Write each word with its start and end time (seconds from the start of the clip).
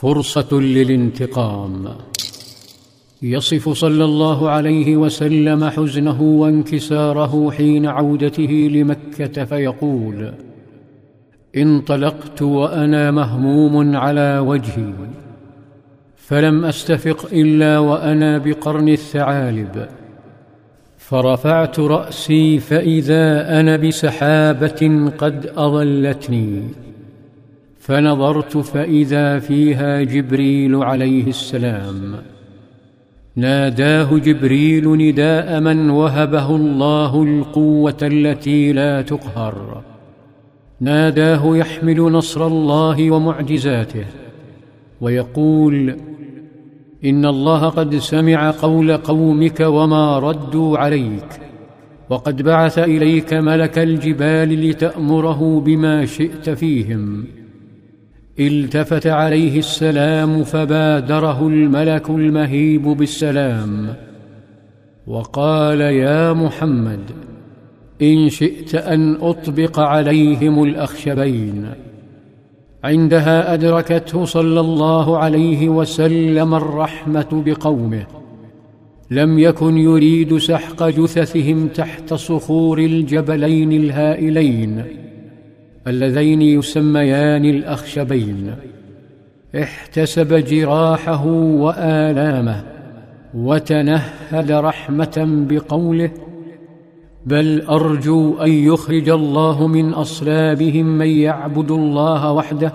فرصة 0.00 0.60
للانتقام. 0.60 1.88
يصف 3.22 3.68
صلى 3.68 4.04
الله 4.04 4.50
عليه 4.50 4.96
وسلم 4.96 5.64
حزنه 5.64 6.22
وانكساره 6.22 7.50
حين 7.50 7.86
عودته 7.86 8.70
لمكة 8.72 9.44
فيقول 9.44 10.32
انطلقت 11.56 12.42
وأنا 12.42 13.10
مهموم 13.10 13.96
على 13.96 14.38
وجهي 14.38 14.92
فلم 16.16 16.64
أستفق 16.64 17.28
إلا 17.32 17.78
وأنا 17.78 18.38
بقرن 18.38 18.88
الثعالب. 18.88 19.88
فرفعت 20.98 21.80
رأسي 21.80 22.58
فإذا 22.58 23.60
أنا 23.60 23.76
بسحابة 23.76 25.10
قد 25.18 25.46
أظلتني. 25.56 26.89
فنظرت 27.90 28.58
فإذا 28.58 29.38
فيها 29.38 30.02
جبريل 30.02 30.74
عليه 30.76 31.26
السلام. 31.26 32.14
ناداه 33.36 34.18
جبريل 34.18 34.88
نداء 34.88 35.60
من 35.60 35.90
وهبه 35.90 36.56
الله 36.56 37.22
القوة 37.22 37.96
التي 38.02 38.72
لا 38.72 39.02
تقهر. 39.02 39.82
ناداه 40.80 41.56
يحمل 41.56 42.00
نصر 42.00 42.46
الله 42.46 43.10
ومعجزاته 43.10 44.04
ويقول 45.00 45.96
إن 47.04 47.26
الله 47.26 47.68
قد 47.68 47.96
سمع 47.96 48.50
قول 48.50 48.96
قومك 48.96 49.60
وما 49.60 50.18
ردوا 50.18 50.78
عليك 50.78 51.40
وقد 52.10 52.42
بعث 52.42 52.78
إليك 52.78 53.34
ملك 53.34 53.78
الجبال 53.78 54.70
لتأمره 54.70 55.60
بما 55.60 56.06
شئت 56.06 56.50
فيهم. 56.50 57.39
التفت 58.40 59.06
عليه 59.06 59.58
السلام 59.58 60.44
فبادره 60.44 61.48
الملك 61.48 62.10
المهيب 62.10 62.82
بالسلام. 62.82 63.94
وقال 65.06 65.80
يا 65.80 66.32
محمد 66.32 67.00
إن 68.02 68.28
شئت 68.28 68.74
أن 68.74 69.16
أطبق 69.20 69.78
عليهم 69.78 70.64
الأخشبين. 70.64 71.66
عندها 72.84 73.54
أدركته 73.54 74.24
صلى 74.24 74.60
الله 74.60 75.18
عليه 75.18 75.68
وسلم 75.68 76.54
الرحمة 76.54 77.42
بقومه. 77.46 78.06
لم 79.10 79.38
يكن 79.38 79.78
يريد 79.78 80.38
سحق 80.38 80.88
جثثهم 80.88 81.68
تحت 81.68 82.14
صخور 82.14 82.78
الجبلين 82.78 83.72
الهائلين. 83.72 84.84
اللذين 85.86 86.42
يسميان 86.42 87.44
الأخشبين. 87.44 88.54
احتسب 89.54 90.34
جراحه 90.34 91.26
وآلامه 91.26 92.64
وتنهد 93.34 94.52
رحمة 94.52 95.46
بقوله 95.50 96.10
بل 97.26 97.62
أرجو 97.62 98.38
أن 98.38 98.50
يخرج 98.50 99.08
الله 99.08 99.66
من 99.66 99.92
أصلابهم 99.92 100.86
من 100.98 101.06
يعبد 101.06 101.70
الله 101.70 102.32
وحده 102.32 102.72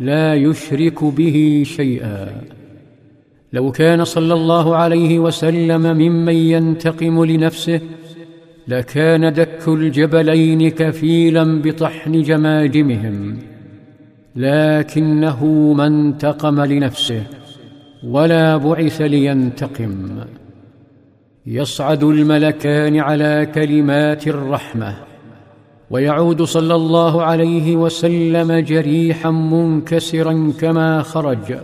لا 0.00 0.34
يشرك 0.34 1.04
به 1.04 1.62
شيئا 1.66 2.42
لو 3.52 3.72
كان 3.72 4.04
صلى 4.04 4.34
الله 4.34 4.76
عليه 4.76 5.18
وسلم 5.18 5.82
ممن 5.82 6.34
ينتقم 6.34 7.24
لنفسه 7.24 7.80
لكان 8.68 9.32
دك 9.32 9.68
الجبلين 9.68 10.70
كفيلا 10.70 11.62
بطحن 11.62 12.22
جماجمهم 12.22 13.38
لكنه 14.36 15.44
ما 15.72 15.86
انتقم 15.86 16.60
لنفسه 16.60 17.22
ولا 18.04 18.56
بعث 18.56 19.00
لينتقم. 19.00 20.08
يصعد 21.46 22.04
الملكان 22.04 22.96
على 22.96 23.48
كلمات 23.54 24.28
الرحمة 24.28 24.94
ويعود 25.90 26.42
صلى 26.42 26.74
الله 26.74 27.22
عليه 27.22 27.76
وسلم 27.76 28.58
جريحا 28.58 29.30
منكسرا 29.30 30.52
كما 30.60 31.02
خرج. 31.02 31.58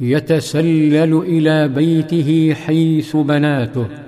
يتسلل 0.00 1.14
إلى 1.14 1.68
بيته 1.68 2.54
حيث 2.54 3.16
بناته 3.16 4.07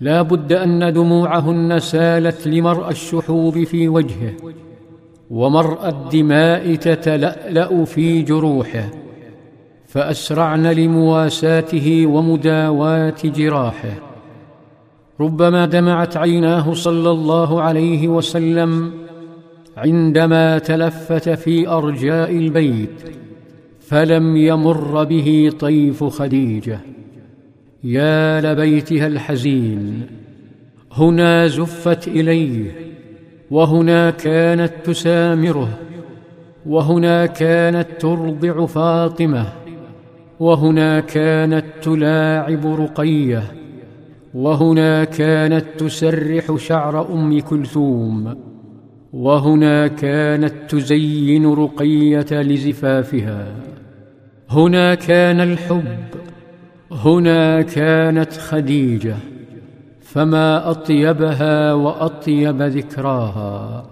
لا 0.00 0.22
بد 0.22 0.52
أن 0.52 0.92
دموعهن 0.92 1.78
سالت 1.78 2.48
لمرأى 2.48 2.90
الشحوب 2.90 3.64
في 3.64 3.88
وجهه 3.88 4.32
ومرأى 5.30 5.88
الدماء 5.88 6.74
تتلألأ 6.74 7.84
في 7.84 8.22
جروحه 8.22 8.90
فأسرعن 9.86 10.66
لمواساته 10.66 12.06
ومداواة 12.06 13.14
جراحه. 13.24 13.94
ربما 15.20 15.66
دمعت 15.66 16.16
عيناه 16.16 16.72
صلى 16.72 17.10
الله 17.10 17.62
عليه 17.62 18.08
وسلم 18.08 18.92
عندما 19.76 20.58
تلفت 20.58 21.28
في 21.28 21.68
أرجاء 21.68 22.30
البيت 22.30 23.02
فلم 23.80 24.36
يمر 24.36 25.04
به 25.04 25.52
طيف 25.60 26.04
خديجة. 26.04 26.93
يا 27.84 28.40
لبيتها 28.40 29.06
الحزين 29.06 30.06
هنا 30.92 31.46
زفت 31.46 32.08
إليه 32.08 32.72
وهنا 33.50 34.10
كانت 34.10 34.72
تسامره 34.84 35.68
وهنا 36.66 37.26
كانت 37.26 37.86
ترضع 37.98 38.66
فاطمة 38.66 39.46
وهنا 40.40 41.00
كانت 41.00 41.64
تلاعب 41.82 42.66
رقية 42.66 43.42
وهنا 44.34 45.04
كانت 45.04 45.64
تسرح 45.78 46.56
شعر 46.56 47.12
أم 47.12 47.40
كلثوم 47.40 48.36
وهنا 49.12 49.86
كانت 49.86 50.54
تزين 50.68 51.46
رقية 51.46 52.26
لزفافها. 52.32 53.46
هنا 54.50 54.94
كان 54.94 55.40
الحب 55.40 56.23
هنا 56.94 57.62
كانت 57.62 58.32
خديجة 58.32 59.16
فما 60.00 60.70
أطيبها 60.70 61.72
وأطيب 61.72 62.62
ذكراها. 62.62 63.84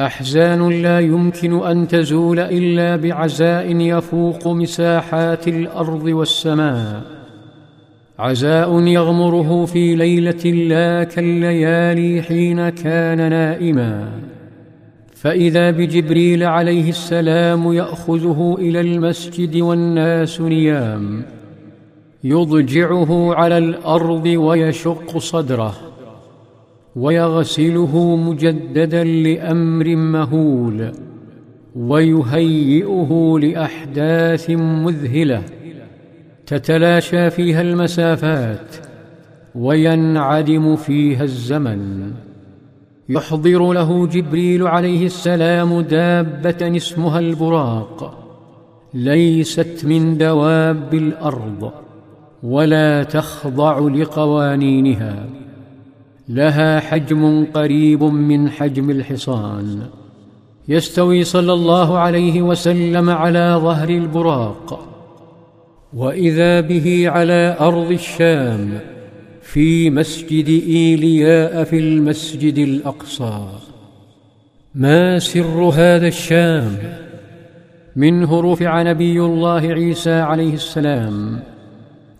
أحزان 0.00 0.82
لا 0.82 1.00
يمكن 1.00 1.66
أن 1.66 1.88
تزول 1.88 2.38
إلا 2.38 2.96
بعزاء 2.96 3.76
يفوق 3.76 4.48
مساحات 4.48 5.48
الأرض 5.48 6.04
والسماء. 6.04 7.02
عزاء 8.18 8.80
يغمره 8.80 9.64
في 9.64 9.94
ليلة 9.94 10.44
لا 10.44 11.04
كالليالي 11.04 12.22
حين 12.22 12.68
كان 12.68 13.30
نائما. 13.30 14.08
فإذا 15.14 15.70
بجبريل 15.70 16.42
عليه 16.42 16.88
السلام 16.88 17.72
يأخذه 17.72 18.56
إلى 18.58 18.80
المسجد 18.80 19.56
والناس 19.56 20.40
نيام. 20.40 21.24
يضجعه 22.24 23.34
على 23.34 23.58
الأرض 23.58 24.26
ويشق 24.26 25.18
صدره 25.18 25.74
ويغسله 26.96 28.16
مجددا 28.16 29.04
لأمر 29.04 29.96
مهول 29.96 30.92
ويهيئه 31.76 33.38
لأحداث 33.40 34.50
مذهلة 34.50 35.42
تتلاشى 36.46 37.30
فيها 37.30 37.60
المسافات 37.60 38.76
وينعدم 39.54 40.76
فيها 40.76 41.22
الزمن. 41.22 42.12
يحضر 43.08 43.72
له 43.72 44.06
جبريل 44.06 44.66
عليه 44.66 45.06
السلام 45.06 45.80
دابة 45.80 46.76
اسمها 46.76 47.18
البراق 47.18 48.24
ليست 48.94 49.84
من 49.84 50.18
دواب 50.18 50.94
الأرض. 50.94 51.83
ولا 52.44 53.02
تخضع 53.02 53.78
لقوانينها. 53.78 55.26
لها 56.28 56.80
حجم 56.80 57.44
قريب 57.44 58.02
من 58.02 58.50
حجم 58.50 58.90
الحصان. 58.90 59.80
يستوي 60.68 61.24
صلى 61.24 61.52
الله 61.52 61.98
عليه 61.98 62.42
وسلم 62.42 63.10
على 63.10 63.60
ظهر 63.62 63.88
البراق. 63.88 64.88
وإذا 65.94 66.60
به 66.60 67.08
على 67.08 67.56
أرض 67.60 67.90
الشام 67.90 68.80
في 69.42 69.90
مسجد 69.90 70.48
إيلياء 70.48 71.64
في 71.64 71.78
المسجد 71.78 72.58
الأقصى. 72.58 73.48
ما 74.74 75.18
سر 75.18 75.70
هذا 75.74 76.08
الشام؟ 76.08 76.78
منه 77.96 78.52
رفع 78.52 78.82
نبي 78.82 79.20
الله 79.20 79.60
عيسى 79.60 80.12
عليه 80.12 80.54
السلام. 80.54 81.53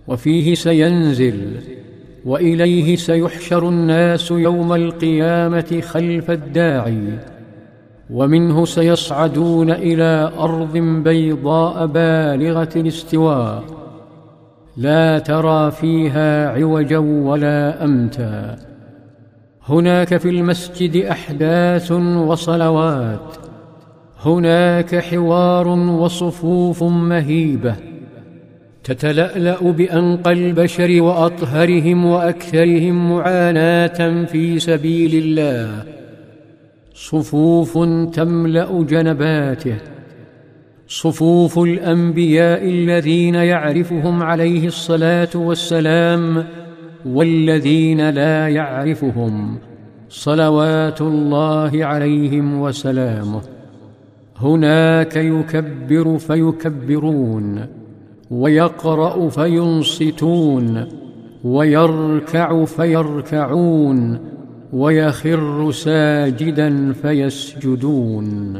وفيه 0.08 0.54
سينزل 0.54 1.40
وإليه 2.24 2.96
سيحشر 2.96 3.68
الناس 3.68 4.30
يوم 4.30 4.72
القيامة 4.72 5.82
خلف 5.84 6.30
الداعي 6.30 7.18
ومنه 8.10 8.64
سيصعدون 8.64 9.70
إلى 9.70 10.32
أرض 10.38 10.72
بيضاء 10.78 11.86
بالغة 11.86 12.68
الاستواء 12.76 13.64
لا 14.76 15.18
ترى 15.18 15.70
فيها 15.70 16.48
عوجا 16.48 16.98
ولا 16.98 17.84
أمتا 17.84 18.56
هناك 19.68 20.16
في 20.16 20.28
المسجد 20.28 21.04
أحداث 21.04 21.92
وصلوات 21.92 23.36
هناك 24.20 24.94
حوار 24.96 25.68
وصفوف 25.68 26.82
مهيبة 26.82 27.93
تتلألأ 28.84 29.70
بانقى 29.70 30.32
البشر 30.32 31.02
وأطهرهم 31.02 32.04
وأكثرهم 32.04 33.12
معاناة 33.12 34.24
في 34.24 34.58
سبيل 34.58 35.14
الله. 35.14 35.84
صفوف 36.94 37.78
تملأ 38.14 38.82
جنباته. 38.82 39.76
صفوف 40.88 41.58
الأنبياء 41.58 42.68
الذين 42.68 43.34
يعرفهم 43.34 44.22
عليه 44.22 44.66
الصلاة 44.66 45.28
والسلام 45.34 46.44
والذين 47.06 48.10
لا 48.10 48.48
يعرفهم. 48.48 49.58
صلوات 50.08 51.00
الله 51.00 51.84
عليهم 51.84 52.60
وسلامه. 52.60 53.42
هناك 54.36 55.16
يكبر 55.16 56.18
فيكبرون. 56.18 57.83
ويقرأ 58.34 59.28
فينصتون 59.28 60.86
ويركع 61.44 62.64
فيركعون 62.64 64.18
ويخر 64.72 65.70
ساجدا 65.70 66.92
فيسجدون. 66.92 68.56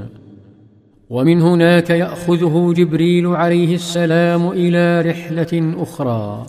ومن 1.10 1.42
هناك 1.42 1.90
يأخذه 1.90 2.72
جبريل 2.76 3.26
عليه 3.26 3.74
السلام 3.74 4.48
إلى 4.48 5.10
رحلة 5.10 5.74
أخرى 5.82 6.46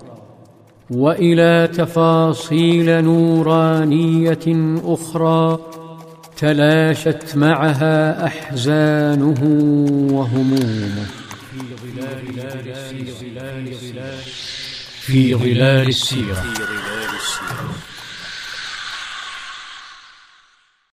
وإلى 0.91 1.69
تفاصيل 1.73 3.03
نورانية 3.03 4.77
أخرى 4.85 5.59
تلاشت 6.37 7.37
معها 7.37 8.25
أحزانه 8.25 9.41
وهمومه. 10.13 11.24
في 15.01 15.35
ظلال 15.35 15.87
السيرة. 15.87 16.43